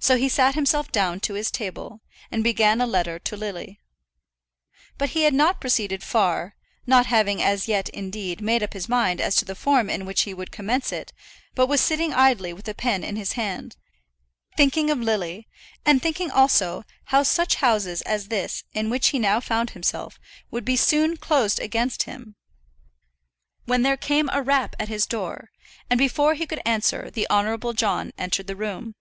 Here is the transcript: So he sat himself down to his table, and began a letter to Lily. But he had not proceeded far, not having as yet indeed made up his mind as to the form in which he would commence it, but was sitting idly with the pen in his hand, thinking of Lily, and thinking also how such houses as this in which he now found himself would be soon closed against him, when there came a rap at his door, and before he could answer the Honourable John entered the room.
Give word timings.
So 0.00 0.16
he 0.16 0.28
sat 0.28 0.54
himself 0.54 0.92
down 0.92 1.18
to 1.20 1.34
his 1.34 1.50
table, 1.50 2.02
and 2.30 2.44
began 2.44 2.80
a 2.80 2.86
letter 2.86 3.18
to 3.18 3.36
Lily. 3.36 3.80
But 4.96 5.10
he 5.10 5.22
had 5.24 5.34
not 5.34 5.60
proceeded 5.60 6.04
far, 6.04 6.54
not 6.86 7.06
having 7.06 7.42
as 7.42 7.66
yet 7.66 7.88
indeed 7.88 8.40
made 8.40 8.62
up 8.62 8.74
his 8.74 8.88
mind 8.88 9.20
as 9.20 9.34
to 9.36 9.44
the 9.44 9.56
form 9.56 9.90
in 9.90 10.06
which 10.06 10.20
he 10.22 10.32
would 10.32 10.52
commence 10.52 10.92
it, 10.92 11.12
but 11.56 11.66
was 11.66 11.80
sitting 11.80 12.14
idly 12.14 12.52
with 12.52 12.66
the 12.66 12.74
pen 12.76 13.02
in 13.02 13.16
his 13.16 13.32
hand, 13.32 13.76
thinking 14.56 14.88
of 14.88 15.00
Lily, 15.00 15.48
and 15.84 16.00
thinking 16.00 16.30
also 16.30 16.84
how 17.06 17.24
such 17.24 17.56
houses 17.56 18.00
as 18.02 18.28
this 18.28 18.62
in 18.74 18.90
which 18.90 19.08
he 19.08 19.18
now 19.18 19.40
found 19.40 19.70
himself 19.70 20.20
would 20.52 20.64
be 20.64 20.76
soon 20.76 21.16
closed 21.16 21.58
against 21.58 22.04
him, 22.04 22.36
when 23.64 23.82
there 23.82 23.96
came 23.96 24.30
a 24.32 24.42
rap 24.42 24.76
at 24.78 24.86
his 24.88 25.06
door, 25.06 25.50
and 25.90 25.98
before 25.98 26.34
he 26.34 26.46
could 26.46 26.62
answer 26.64 27.10
the 27.10 27.26
Honourable 27.28 27.72
John 27.72 28.12
entered 28.16 28.46
the 28.46 28.54
room. 28.54 28.94